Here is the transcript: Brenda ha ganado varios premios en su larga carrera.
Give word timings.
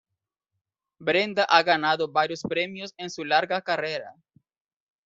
Brenda 0.97 1.43
ha 1.47 1.61
ganado 1.61 2.11
varios 2.11 2.41
premios 2.41 2.91
en 2.97 3.11
su 3.11 3.23
larga 3.23 3.61
carrera. 3.61 4.15